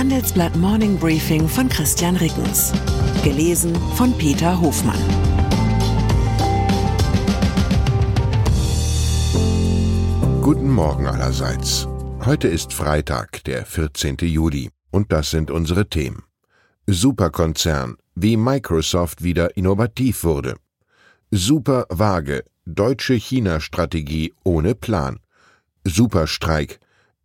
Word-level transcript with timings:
Handelsblatt 0.00 0.56
Morning 0.56 0.98
Briefing 0.98 1.46
von 1.46 1.68
Christian 1.68 2.16
Rickens. 2.16 2.72
Gelesen 3.22 3.74
von 3.96 4.16
Peter 4.16 4.58
Hofmann. 4.58 4.98
Guten 10.40 10.70
Morgen 10.70 11.06
allerseits. 11.06 11.86
Heute 12.24 12.48
ist 12.48 12.72
Freitag, 12.72 13.44
der 13.44 13.66
14. 13.66 14.16
Juli, 14.22 14.70
und 14.90 15.12
das 15.12 15.32
sind 15.32 15.50
unsere 15.50 15.86
Themen. 15.90 16.22
Superkonzern, 16.86 17.98
wie 18.14 18.38
Microsoft 18.38 19.22
wieder 19.22 19.54
innovativ 19.58 20.24
wurde. 20.24 20.54
Super 21.30 21.84
vage, 21.90 22.44
deutsche 22.64 23.16
China-Strategie 23.16 24.32
ohne 24.44 24.74
Plan. 24.74 25.20
Superstreik, 25.84 26.80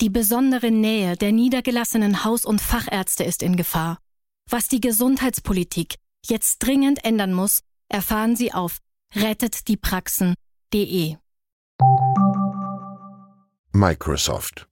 Die 0.00 0.08
besondere 0.08 0.70
Nähe 0.70 1.16
der 1.16 1.30
niedergelassenen 1.30 2.24
Haus- 2.24 2.46
und 2.46 2.62
Fachärzte 2.62 3.22
ist 3.22 3.42
in 3.42 3.56
Gefahr. 3.56 3.98
Was 4.48 4.66
die 4.66 4.80
Gesundheitspolitik 4.80 5.96
jetzt 6.24 6.60
dringend 6.60 7.04
ändern 7.04 7.34
muss, 7.34 7.60
erfahren 7.90 8.34
Sie 8.34 8.54
auf 8.54 8.78
rettetdiepraxen.de. 9.14 11.16
Microsoft. 13.72 14.68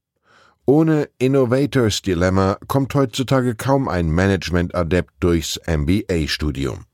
Ohne 0.64 1.10
Innovators 1.18 2.00
Dilemma 2.00 2.56
kommt 2.66 2.94
heutzutage 2.94 3.54
kaum 3.54 3.88
ein 3.88 4.08
Management-Adept 4.08 5.12
durchs 5.20 5.60
MBA-Studium. 5.66 6.86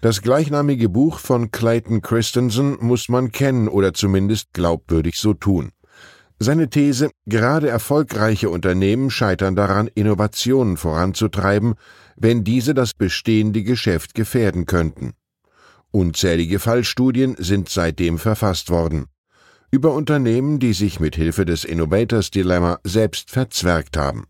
Das 0.00 0.22
gleichnamige 0.22 0.88
Buch 0.88 1.18
von 1.18 1.50
Clayton 1.50 2.00
Christensen 2.00 2.78
muss 2.80 3.10
man 3.10 3.32
kennen 3.32 3.68
oder 3.68 3.92
zumindest 3.92 4.54
glaubwürdig 4.54 5.16
so 5.16 5.34
tun. 5.34 5.72
Seine 6.38 6.68
These, 6.68 7.10
gerade 7.26 7.68
erfolgreiche 7.68 8.50
Unternehmen 8.50 9.10
scheitern 9.10 9.56
daran, 9.56 9.88
Innovationen 9.94 10.76
voranzutreiben, 10.76 11.74
wenn 12.16 12.44
diese 12.44 12.74
das 12.74 12.94
bestehende 12.94 13.62
Geschäft 13.62 14.14
gefährden 14.14 14.66
könnten. 14.66 15.14
Unzählige 15.90 16.58
Fallstudien 16.58 17.36
sind 17.38 17.68
seitdem 17.68 18.18
verfasst 18.18 18.70
worden 18.70 19.06
über 19.70 19.92
Unternehmen, 19.92 20.58
die 20.58 20.72
sich 20.72 21.00
mit 21.00 21.16
Hilfe 21.16 21.44
des 21.44 21.64
Innovators 21.64 22.30
Dilemma 22.30 22.78
selbst 22.84 23.30
verzwergt 23.30 23.96
haben. 23.96 24.26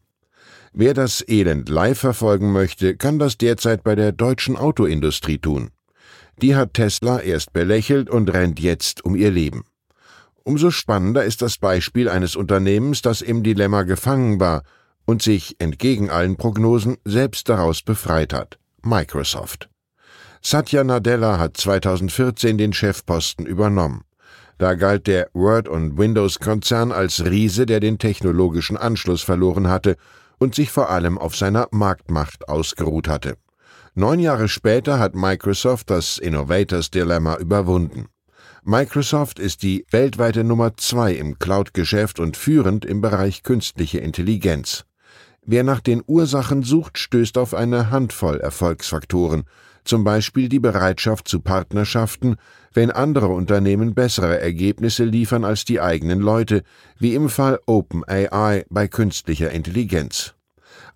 Wer 0.72 0.94
das 0.94 1.24
Elend 1.26 1.68
live 1.68 1.98
verfolgen 1.98 2.52
möchte, 2.52 2.96
kann 2.96 3.18
das 3.18 3.38
derzeit 3.38 3.82
bei 3.82 3.94
der 3.94 4.12
deutschen 4.12 4.56
Autoindustrie 4.56 5.38
tun. 5.38 5.70
Die 6.42 6.54
hat 6.54 6.74
Tesla 6.74 7.20
erst 7.20 7.52
belächelt 7.52 8.10
und 8.10 8.32
rennt 8.32 8.60
jetzt 8.60 9.04
um 9.04 9.16
ihr 9.16 9.30
Leben. 9.30 9.64
Umso 10.46 10.70
spannender 10.70 11.24
ist 11.24 11.42
das 11.42 11.58
Beispiel 11.58 12.08
eines 12.08 12.36
Unternehmens, 12.36 13.02
das 13.02 13.20
im 13.20 13.42
Dilemma 13.42 13.82
gefangen 13.82 14.38
war 14.38 14.62
und 15.04 15.20
sich 15.20 15.56
entgegen 15.58 16.08
allen 16.08 16.36
Prognosen 16.36 16.98
selbst 17.04 17.48
daraus 17.48 17.82
befreit 17.82 18.32
hat. 18.32 18.56
Microsoft. 18.80 19.68
Satya 20.40 20.84
Nadella 20.84 21.40
hat 21.40 21.56
2014 21.56 22.58
den 22.58 22.72
Chefposten 22.72 23.44
übernommen. 23.44 24.04
Da 24.56 24.74
galt 24.74 25.08
der 25.08 25.30
Word- 25.32 25.66
und 25.66 25.98
Windows-Konzern 25.98 26.92
als 26.92 27.24
Riese, 27.24 27.66
der 27.66 27.80
den 27.80 27.98
technologischen 27.98 28.76
Anschluss 28.76 29.22
verloren 29.22 29.66
hatte 29.66 29.96
und 30.38 30.54
sich 30.54 30.70
vor 30.70 30.90
allem 30.90 31.18
auf 31.18 31.34
seiner 31.34 31.66
Marktmacht 31.72 32.48
ausgeruht 32.48 33.08
hatte. 33.08 33.36
Neun 33.96 34.20
Jahre 34.20 34.46
später 34.46 35.00
hat 35.00 35.16
Microsoft 35.16 35.90
das 35.90 36.18
Innovators 36.18 36.92
Dilemma 36.92 37.34
überwunden. 37.34 38.06
Microsoft 38.68 39.38
ist 39.38 39.62
die 39.62 39.86
weltweite 39.92 40.42
Nummer 40.42 40.76
zwei 40.76 41.12
im 41.12 41.38
Cloud-Geschäft 41.38 42.18
und 42.18 42.36
führend 42.36 42.84
im 42.84 43.00
Bereich 43.00 43.44
künstliche 43.44 43.98
Intelligenz. 43.98 44.84
Wer 45.42 45.62
nach 45.62 45.78
den 45.78 46.02
Ursachen 46.04 46.64
sucht, 46.64 46.98
stößt 46.98 47.38
auf 47.38 47.54
eine 47.54 47.90
Handvoll 47.92 48.40
Erfolgsfaktoren, 48.40 49.44
zum 49.84 50.02
Beispiel 50.02 50.48
die 50.48 50.58
Bereitschaft 50.58 51.28
zu 51.28 51.38
Partnerschaften, 51.38 52.38
wenn 52.74 52.90
andere 52.90 53.28
Unternehmen 53.28 53.94
bessere 53.94 54.40
Ergebnisse 54.40 55.04
liefern 55.04 55.44
als 55.44 55.64
die 55.64 55.80
eigenen 55.80 56.18
Leute, 56.18 56.64
wie 56.98 57.14
im 57.14 57.28
Fall 57.28 57.60
OpenAI 57.66 58.64
bei 58.68 58.88
künstlicher 58.88 59.52
Intelligenz. 59.52 60.34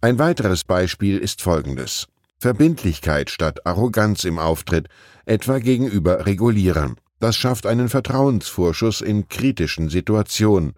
Ein 0.00 0.18
weiteres 0.18 0.64
Beispiel 0.64 1.18
ist 1.18 1.40
folgendes. 1.40 2.08
Verbindlichkeit 2.40 3.30
statt 3.30 3.64
Arroganz 3.64 4.24
im 4.24 4.40
Auftritt, 4.40 4.88
etwa 5.24 5.60
gegenüber 5.60 6.26
Regulierern. 6.26 6.96
Das 7.20 7.36
schafft 7.36 7.66
einen 7.66 7.88
Vertrauensvorschuss 7.88 9.02
in 9.02 9.28
kritischen 9.28 9.88
Situationen. 9.88 10.72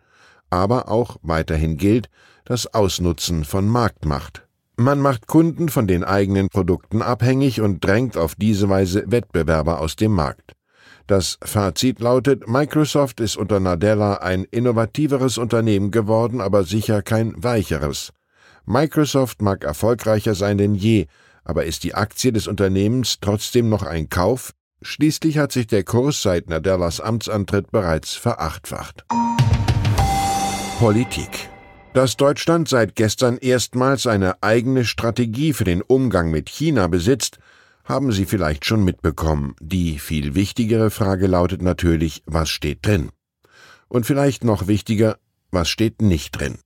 Aber 0.50 0.88
auch 0.88 1.16
weiterhin 1.22 1.76
gilt 1.78 2.10
das 2.44 2.66
Ausnutzen 2.74 3.44
von 3.44 3.68
Marktmacht. 3.68 4.46
Man 4.76 5.00
macht 5.00 5.28
Kunden 5.28 5.68
von 5.68 5.86
den 5.86 6.02
eigenen 6.02 6.48
Produkten 6.48 7.00
abhängig 7.00 7.60
und 7.60 7.84
drängt 7.84 8.16
auf 8.16 8.34
diese 8.34 8.68
Weise 8.68 9.04
Wettbewerber 9.06 9.80
aus 9.80 9.96
dem 9.96 10.12
Markt. 10.12 10.54
Das 11.06 11.38
Fazit 11.42 12.00
lautet, 12.00 12.48
Microsoft 12.48 13.20
ist 13.20 13.36
unter 13.36 13.60
Nadella 13.60 14.14
ein 14.14 14.44
innovativeres 14.44 15.38
Unternehmen 15.38 15.90
geworden, 15.90 16.40
aber 16.40 16.64
sicher 16.64 17.02
kein 17.02 17.34
weicheres. 17.42 18.12
Microsoft 18.64 19.42
mag 19.42 19.64
erfolgreicher 19.64 20.34
sein 20.34 20.58
denn 20.58 20.74
je, 20.74 21.06
aber 21.44 21.64
ist 21.64 21.84
die 21.84 21.94
Aktie 21.94 22.32
des 22.32 22.46
Unternehmens 22.46 23.18
trotzdem 23.20 23.68
noch 23.68 23.82
ein 23.82 24.08
Kauf? 24.08 24.52
Schließlich 24.82 25.38
hat 25.38 25.52
sich 25.52 25.66
der 25.66 25.84
Kurs 25.84 26.22
seit 26.22 26.48
Nadellas 26.48 27.00
Amtsantritt 27.00 27.70
bereits 27.70 28.14
verachtfacht. 28.14 29.04
Politik 30.78 31.48
dass 31.92 32.16
Deutschland 32.16 32.68
seit 32.68 32.94
gestern 32.96 33.36
erstmals 33.36 34.06
eine 34.06 34.42
eigene 34.42 34.84
Strategie 34.84 35.52
für 35.52 35.64
den 35.64 35.82
Umgang 35.82 36.30
mit 36.30 36.48
China 36.48 36.86
besitzt, 36.86 37.38
haben 37.84 38.12
Sie 38.12 38.24
vielleicht 38.24 38.64
schon 38.64 38.84
mitbekommen. 38.84 39.54
Die 39.60 39.98
viel 39.98 40.34
wichtigere 40.34 40.90
Frage 40.90 41.26
lautet 41.26 41.60
natürlich, 41.60 42.22
was 42.26 42.48
steht 42.48 42.86
drin? 42.86 43.10
Und 43.88 44.06
vielleicht 44.06 44.44
noch 44.44 44.68
wichtiger, 44.68 45.18
was 45.50 45.68
steht 45.68 46.00
nicht 46.00 46.32
drin? 46.32 46.58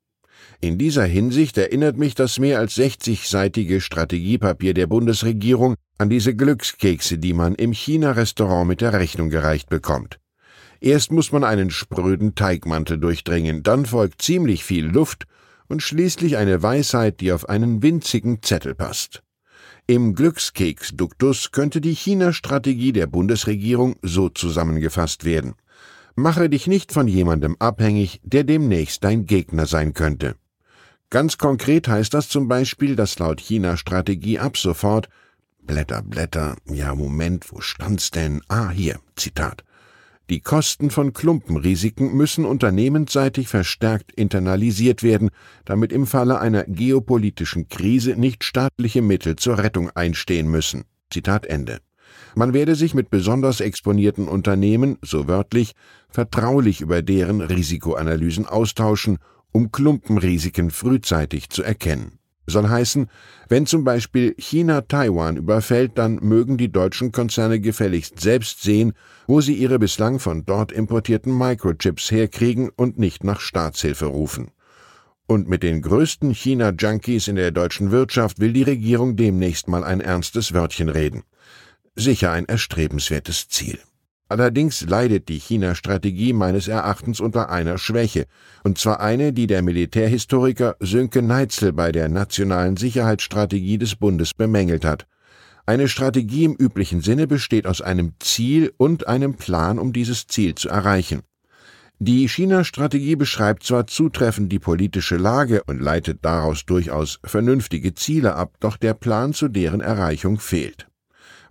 In 0.60 0.78
dieser 0.78 1.04
Hinsicht 1.04 1.58
erinnert 1.58 1.96
mich 1.96 2.14
das 2.14 2.38
mehr 2.38 2.58
als 2.58 2.76
60-seitige 2.76 3.80
Strategiepapier 3.80 4.74
der 4.74 4.86
Bundesregierung 4.86 5.76
an 5.98 6.10
diese 6.10 6.34
Glückskekse, 6.34 7.18
die 7.18 7.32
man 7.32 7.54
im 7.54 7.72
China-Restaurant 7.72 8.66
mit 8.66 8.80
der 8.80 8.92
Rechnung 8.92 9.30
gereicht 9.30 9.68
bekommt. 9.68 10.18
Erst 10.80 11.12
muss 11.12 11.32
man 11.32 11.44
einen 11.44 11.70
spröden 11.70 12.34
Teigmantel 12.34 12.98
durchdringen, 12.98 13.62
dann 13.62 13.86
folgt 13.86 14.22
ziemlich 14.22 14.64
viel 14.64 14.86
Luft 14.86 15.24
und 15.68 15.82
schließlich 15.82 16.36
eine 16.36 16.62
Weisheit, 16.62 17.20
die 17.20 17.32
auf 17.32 17.48
einen 17.48 17.82
winzigen 17.82 18.42
Zettel 18.42 18.74
passt. 18.74 19.22
Im 19.86 20.14
Glückskeksduktus 20.14 21.52
könnte 21.52 21.80
die 21.80 21.94
China-Strategie 21.94 22.92
der 22.92 23.06
Bundesregierung 23.06 23.96
so 24.02 24.28
zusammengefasst 24.28 25.24
werden. 25.24 25.54
Mache 26.18 26.48
dich 26.48 26.66
nicht 26.66 26.92
von 26.92 27.08
jemandem 27.08 27.56
abhängig, 27.58 28.22
der 28.24 28.42
demnächst 28.42 29.04
dein 29.04 29.26
Gegner 29.26 29.66
sein 29.66 29.92
könnte. 29.92 30.36
Ganz 31.10 31.36
konkret 31.36 31.88
heißt 31.88 32.14
das 32.14 32.30
zum 32.30 32.48
Beispiel, 32.48 32.96
dass 32.96 33.18
laut 33.18 33.38
China-Strategie 33.38 34.38
ab 34.38 34.56
sofort 34.56 35.10
Blätter, 35.60 36.02
Blätter, 36.02 36.56
ja 36.64 36.94
Moment, 36.94 37.52
wo 37.52 37.60
stand's 37.60 38.10
denn? 38.10 38.40
Ah, 38.48 38.70
hier, 38.70 38.98
Zitat. 39.14 39.62
Die 40.30 40.40
Kosten 40.40 40.90
von 40.90 41.12
Klumpenrisiken 41.12 42.12
müssen 42.16 42.46
unternehmensseitig 42.46 43.48
verstärkt 43.48 44.10
internalisiert 44.12 45.02
werden, 45.02 45.30
damit 45.66 45.92
im 45.92 46.06
Falle 46.06 46.40
einer 46.40 46.64
geopolitischen 46.64 47.68
Krise 47.68 48.16
nicht 48.16 48.42
staatliche 48.42 49.02
Mittel 49.02 49.36
zur 49.36 49.58
Rettung 49.58 49.90
einstehen 49.90 50.48
müssen. 50.48 50.84
Zitat 51.10 51.46
Ende. 51.46 51.80
Man 52.34 52.52
werde 52.52 52.74
sich 52.74 52.94
mit 52.94 53.10
besonders 53.10 53.60
exponierten 53.60 54.28
Unternehmen, 54.28 54.98
so 55.02 55.28
wörtlich, 55.28 55.72
vertraulich 56.08 56.80
über 56.80 57.02
deren 57.02 57.40
Risikoanalysen 57.40 58.46
austauschen, 58.46 59.18
um 59.52 59.72
Klumpenrisiken 59.72 60.70
frühzeitig 60.70 61.48
zu 61.50 61.62
erkennen. 61.62 62.18
Soll 62.48 62.68
heißen, 62.68 63.08
wenn 63.48 63.66
zum 63.66 63.82
Beispiel 63.82 64.34
China 64.38 64.82
Taiwan 64.82 65.36
überfällt, 65.36 65.98
dann 65.98 66.20
mögen 66.22 66.56
die 66.56 66.70
deutschen 66.70 67.10
Konzerne 67.10 67.58
gefälligst 67.58 68.20
selbst 68.20 68.62
sehen, 68.62 68.92
wo 69.26 69.40
sie 69.40 69.54
ihre 69.54 69.80
bislang 69.80 70.20
von 70.20 70.44
dort 70.44 70.70
importierten 70.70 71.36
Microchips 71.36 72.10
herkriegen 72.12 72.70
und 72.76 72.98
nicht 72.98 73.24
nach 73.24 73.40
Staatshilfe 73.40 74.06
rufen. 74.06 74.52
Und 75.26 75.48
mit 75.48 75.64
den 75.64 75.82
größten 75.82 76.32
China-Junkies 76.32 77.26
in 77.26 77.34
der 77.34 77.50
deutschen 77.50 77.90
Wirtschaft 77.90 78.38
will 78.38 78.52
die 78.52 78.62
Regierung 78.62 79.16
demnächst 79.16 79.66
mal 79.66 79.82
ein 79.82 80.00
ernstes 80.00 80.54
Wörtchen 80.54 80.88
reden. 80.88 81.24
Sicher 81.96 82.30
ein 82.30 82.44
erstrebenswertes 82.44 83.48
Ziel. 83.48 83.78
Allerdings 84.28 84.82
leidet 84.82 85.28
die 85.28 85.38
China-Strategie 85.38 86.32
meines 86.32 86.68
Erachtens 86.68 87.20
unter 87.20 87.48
einer 87.48 87.78
Schwäche, 87.78 88.26
und 88.64 88.76
zwar 88.76 89.00
eine, 89.00 89.32
die 89.32 89.46
der 89.46 89.62
Militärhistoriker 89.62 90.76
Sönke 90.80 91.22
Neitzel 91.22 91.72
bei 91.72 91.92
der 91.92 92.08
nationalen 92.08 92.76
Sicherheitsstrategie 92.76 93.78
des 93.78 93.96
Bundes 93.96 94.34
bemängelt 94.34 94.84
hat. 94.84 95.06
Eine 95.64 95.88
Strategie 95.88 96.44
im 96.44 96.54
üblichen 96.54 97.00
Sinne 97.00 97.26
besteht 97.26 97.66
aus 97.66 97.80
einem 97.80 98.12
Ziel 98.18 98.72
und 98.76 99.08
einem 99.08 99.34
Plan, 99.34 99.78
um 99.78 99.92
dieses 99.92 100.26
Ziel 100.26 100.54
zu 100.54 100.68
erreichen. 100.68 101.22
Die 101.98 102.28
China-Strategie 102.28 103.16
beschreibt 103.16 103.62
zwar 103.62 103.86
zutreffend 103.86 104.52
die 104.52 104.58
politische 104.58 105.16
Lage 105.16 105.62
und 105.64 105.80
leitet 105.80 106.18
daraus 106.24 106.66
durchaus 106.66 107.20
vernünftige 107.24 107.94
Ziele 107.94 108.34
ab, 108.34 108.56
doch 108.60 108.76
der 108.76 108.92
Plan 108.92 109.32
zu 109.32 109.48
deren 109.48 109.80
Erreichung 109.80 110.38
fehlt. 110.38 110.88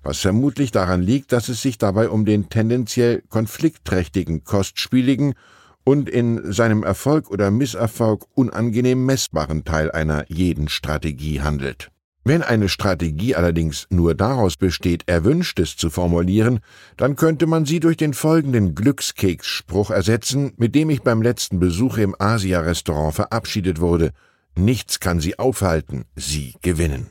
Was 0.05 0.19
vermutlich 0.19 0.69
daran 0.69 1.01
liegt, 1.01 1.31
dass 1.31 1.49
es 1.49 1.63
sich 1.63 1.79
dabei 1.79 2.09
um 2.09 2.25
den 2.25 2.47
tendenziell 2.47 3.23
konfliktträchtigen, 3.27 4.43
kostspieligen 4.43 5.33
und 5.83 6.09
in 6.09 6.53
seinem 6.53 6.83
Erfolg 6.83 7.31
oder 7.31 7.49
Misserfolg 7.49 8.25
unangenehm 8.35 9.03
messbaren 9.03 9.63
Teil 9.65 9.91
einer 9.91 10.23
jeden 10.31 10.69
Strategie 10.69 11.41
handelt. 11.41 11.89
Wenn 12.23 12.43
eine 12.43 12.69
Strategie 12.69 13.33
allerdings 13.33 13.87
nur 13.89 14.13
daraus 14.13 14.57
besteht, 14.57 15.09
Erwünschtes 15.09 15.75
zu 15.75 15.89
formulieren, 15.89 16.59
dann 16.97 17.15
könnte 17.15 17.47
man 17.47 17.65
sie 17.65 17.79
durch 17.79 17.97
den 17.97 18.13
folgenden 18.13 18.75
Glückskeksspruch 18.75 19.89
ersetzen, 19.89 20.53
mit 20.57 20.75
dem 20.75 20.91
ich 20.91 21.01
beim 21.01 21.23
letzten 21.23 21.59
Besuch 21.59 21.97
im 21.97 22.15
Asia-Restaurant 22.19 23.15
verabschiedet 23.15 23.79
wurde. 23.79 24.11
Nichts 24.55 24.99
kann 24.99 25.19
sie 25.19 25.39
aufhalten, 25.39 26.05
sie 26.15 26.53
gewinnen. 26.61 27.07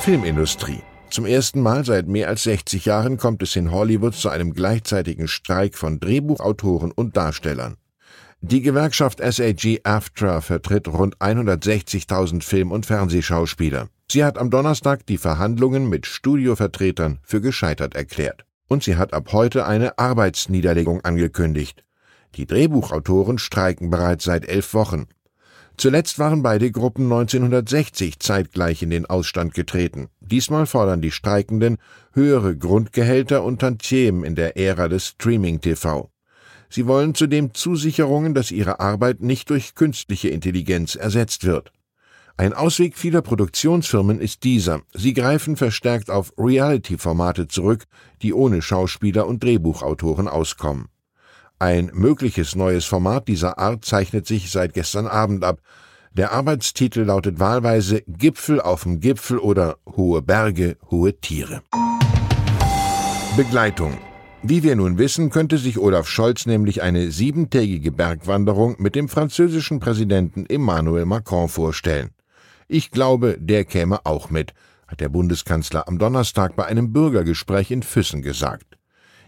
Filmindustrie. 0.00 0.80
Zum 1.12 1.26
ersten 1.26 1.60
Mal 1.60 1.84
seit 1.84 2.08
mehr 2.08 2.28
als 2.28 2.44
60 2.44 2.86
Jahren 2.86 3.18
kommt 3.18 3.42
es 3.42 3.54
in 3.54 3.70
Hollywood 3.70 4.14
zu 4.14 4.30
einem 4.30 4.54
gleichzeitigen 4.54 5.28
Streik 5.28 5.76
von 5.76 6.00
Drehbuchautoren 6.00 6.90
und 6.90 7.18
Darstellern. 7.18 7.76
Die 8.40 8.62
Gewerkschaft 8.62 9.20
SAG-AFTRA 9.20 10.40
vertritt 10.40 10.88
rund 10.88 11.18
160.000 11.18 12.42
Film- 12.42 12.72
und 12.72 12.86
Fernsehschauspieler. 12.86 13.88
Sie 14.10 14.24
hat 14.24 14.38
am 14.38 14.48
Donnerstag 14.48 15.04
die 15.04 15.18
Verhandlungen 15.18 15.86
mit 15.86 16.06
Studiovertretern 16.06 17.18
für 17.22 17.42
gescheitert 17.42 17.94
erklärt. 17.94 18.46
Und 18.66 18.82
sie 18.82 18.96
hat 18.96 19.12
ab 19.12 19.34
heute 19.34 19.66
eine 19.66 19.98
Arbeitsniederlegung 19.98 21.02
angekündigt. 21.02 21.84
Die 22.36 22.46
Drehbuchautoren 22.46 23.36
streiken 23.36 23.90
bereits 23.90 24.24
seit 24.24 24.48
elf 24.48 24.72
Wochen. 24.72 25.08
Zuletzt 25.76 26.18
waren 26.18 26.42
beide 26.42 26.70
Gruppen 26.70 27.04
1960 27.04 28.18
zeitgleich 28.18 28.82
in 28.82 28.90
den 28.90 29.06
Ausstand 29.06 29.54
getreten. 29.54 30.08
Diesmal 30.20 30.66
fordern 30.66 31.00
die 31.00 31.10
Streikenden 31.10 31.78
höhere 32.12 32.56
Grundgehälter 32.56 33.42
und 33.42 33.60
Tantiemen 33.60 34.24
in 34.24 34.34
der 34.34 34.56
Ära 34.56 34.88
des 34.88 35.08
Streaming-TV. 35.08 36.10
Sie 36.68 36.86
wollen 36.86 37.14
zudem 37.14 37.52
Zusicherungen, 37.52 38.34
dass 38.34 38.50
ihre 38.50 38.80
Arbeit 38.80 39.20
nicht 39.20 39.50
durch 39.50 39.74
künstliche 39.74 40.28
Intelligenz 40.28 40.94
ersetzt 40.94 41.44
wird. 41.44 41.72
Ein 42.38 42.54
Ausweg 42.54 42.96
vieler 42.96 43.20
Produktionsfirmen 43.20 44.18
ist 44.18 44.42
dieser. 44.42 44.80
Sie 44.94 45.12
greifen 45.12 45.56
verstärkt 45.56 46.10
auf 46.10 46.32
Reality-Formate 46.38 47.46
zurück, 47.46 47.84
die 48.22 48.32
ohne 48.32 48.62
Schauspieler 48.62 49.26
und 49.26 49.42
Drehbuchautoren 49.42 50.28
auskommen. 50.28 50.86
Ein 51.62 51.92
mögliches 51.94 52.56
neues 52.56 52.86
Format 52.86 53.28
dieser 53.28 53.56
Art 53.56 53.84
zeichnet 53.84 54.26
sich 54.26 54.50
seit 54.50 54.74
gestern 54.74 55.06
Abend 55.06 55.44
ab. 55.44 55.60
Der 56.12 56.32
Arbeitstitel 56.32 57.02
lautet 57.02 57.38
wahlweise 57.38 58.02
Gipfel 58.08 58.60
auf 58.60 58.82
dem 58.82 58.98
Gipfel 58.98 59.38
oder 59.38 59.76
Hohe 59.86 60.22
Berge, 60.22 60.76
hohe 60.90 61.20
Tiere. 61.20 61.62
Begleitung 63.36 63.96
wie 64.42 64.64
wir 64.64 64.74
nun 64.74 64.98
wissen, 64.98 65.30
könnte 65.30 65.56
sich 65.56 65.78
Olaf 65.78 66.08
Scholz 66.08 66.46
nämlich 66.46 66.82
eine 66.82 67.12
siebentägige 67.12 67.92
Bergwanderung 67.92 68.74
mit 68.80 68.96
dem 68.96 69.08
französischen 69.08 69.78
Präsidenten 69.78 70.46
Emmanuel 70.46 71.04
Macron 71.04 71.48
vorstellen. 71.48 72.10
Ich 72.66 72.90
glaube, 72.90 73.36
der 73.38 73.64
käme 73.64 74.04
auch 74.04 74.30
mit, 74.30 74.52
hat 74.88 74.98
der 74.98 75.10
Bundeskanzler 75.10 75.86
am 75.86 76.00
Donnerstag 76.00 76.56
bei 76.56 76.66
einem 76.66 76.92
Bürgergespräch 76.92 77.70
in 77.70 77.84
Füssen 77.84 78.20
gesagt. 78.20 78.78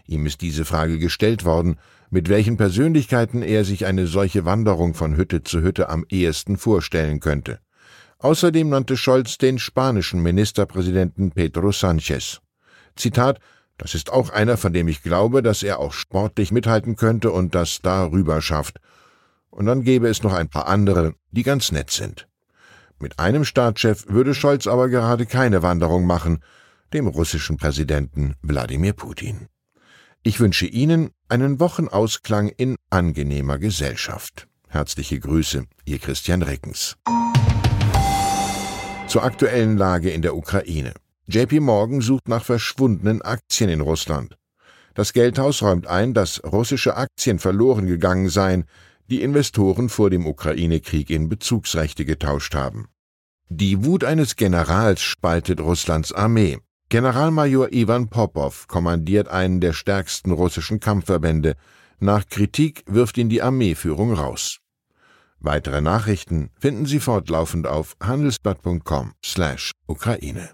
Ihm 0.05 0.25
ist 0.25 0.41
diese 0.41 0.65
Frage 0.65 0.99
gestellt 0.99 1.45
worden, 1.45 1.77
mit 2.09 2.29
welchen 2.29 2.57
Persönlichkeiten 2.57 3.41
er 3.41 3.65
sich 3.65 3.85
eine 3.85 4.07
solche 4.07 4.45
Wanderung 4.45 4.93
von 4.93 5.17
Hütte 5.17 5.43
zu 5.43 5.61
Hütte 5.61 5.89
am 5.89 6.05
ehesten 6.09 6.57
vorstellen 6.57 7.19
könnte. 7.19 7.59
Außerdem 8.19 8.69
nannte 8.69 8.97
Scholz 8.97 9.37
den 9.37 9.59
spanischen 9.59 10.21
Ministerpräsidenten 10.21 11.31
Pedro 11.31 11.69
Sánchez. 11.69 12.39
Zitat 12.95 13.39
das 13.77 13.93
ist 13.93 14.11
auch 14.11 14.29
einer, 14.29 14.57
von 14.57 14.73
dem 14.73 14.87
ich 14.87 15.03
glaube, 15.03 15.43
dass 15.43 15.63
er 15.63 15.79
auch 15.79 15.93
sportlich 15.93 16.51
mithalten 16.51 16.95
könnte 16.95 17.31
und 17.31 17.55
das 17.55 17.79
darüber 17.81 18.41
schafft. 18.41 18.79
Und 19.49 19.65
dann 19.65 19.83
gäbe 19.83 20.07
es 20.07 20.23
noch 20.23 20.33
ein 20.33 20.49
paar 20.49 20.67
andere, 20.67 21.15
die 21.31 21.43
ganz 21.43 21.71
nett 21.71 21.91
sind. 21.91 22.27
Mit 22.99 23.19
einem 23.19 23.43
Staatschef 23.43 24.05
würde 24.07 24.33
Scholz 24.33 24.67
aber 24.67 24.87
gerade 24.87 25.25
keine 25.25 25.61
Wanderung 25.61 26.05
machen, 26.05 26.39
dem 26.93 27.07
russischen 27.07 27.57
Präsidenten 27.57 28.35
Wladimir 28.41 28.93
Putin. 28.93 29.47
Ich 30.27 30.39
wünsche 30.39 30.65
Ihnen 30.65 31.11
einen 31.29 31.59
Wochenausklang 31.59 32.47
in 32.47 32.77
angenehmer 32.89 33.59
Gesellschaft. 33.59 34.47
Herzliche 34.67 35.19
Grüße, 35.19 35.65
Ihr 35.85 35.99
Christian 35.99 36.41
Reckens. 36.41 36.97
Zur 39.05 39.23
aktuellen 39.23 39.77
Lage 39.77 40.09
in 40.09 40.23
der 40.23 40.35
Ukraine. 40.35 40.95
JP 41.27 41.59
Morgan 41.59 42.01
sucht 42.01 42.27
nach 42.27 42.43
verschwundenen 42.43 43.21
Aktien 43.21 43.69
in 43.69 43.81
Russland. 43.81 44.35
Das 44.95 45.13
Geldhaus 45.13 45.61
räumt 45.61 45.85
ein, 45.85 46.15
dass 46.15 46.43
russische 46.43 46.97
Aktien 46.97 47.37
verloren 47.37 47.85
gegangen 47.85 48.29
seien, 48.29 48.65
die 49.11 49.21
Investoren 49.21 49.89
vor 49.89 50.09
dem 50.09 50.25
Ukraine-Krieg 50.25 51.11
in 51.11 51.29
Bezugsrechte 51.29 52.03
getauscht 52.03 52.55
haben. 52.55 52.87
Die 53.49 53.85
Wut 53.85 54.03
eines 54.03 54.35
Generals 54.35 55.03
spaltet 55.03 55.61
Russlands 55.61 56.11
Armee. 56.13 56.57
Generalmajor 56.95 57.73
Ivan 57.73 58.07
Popov 58.07 58.69
kommandiert 58.69 59.27
einen 59.27 59.59
der 59.59 59.73
stärksten 59.73 60.31
russischen 60.31 60.79
Kampfverbände. 60.79 61.57
Nach 61.99 62.25
Kritik 62.25 62.85
wirft 62.87 63.17
ihn 63.17 63.27
die 63.27 63.41
Armeeführung 63.41 64.13
raus. 64.13 64.59
Weitere 65.41 65.81
Nachrichten 65.81 66.51
finden 66.57 66.85
Sie 66.85 67.01
fortlaufend 67.01 67.67
auf 67.67 67.97
handelsblatt.com/Ukraine. 68.01 70.51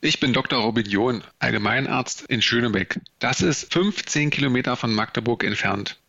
Ich 0.00 0.18
bin 0.18 0.32
Dr. 0.32 0.62
Robin 0.62 0.86
John, 0.86 1.22
Allgemeinarzt 1.38 2.22
in 2.30 2.40
Schönebeck. 2.40 3.02
Das 3.18 3.42
ist 3.42 3.70
15 3.70 4.30
Kilometer 4.30 4.76
von 4.76 4.94
Magdeburg 4.94 5.44
entfernt 5.44 6.01